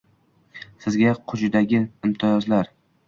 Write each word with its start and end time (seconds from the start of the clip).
Sizga 0.85 1.13
qujidagi 1.33 1.83
imtijozlar: 1.85 2.73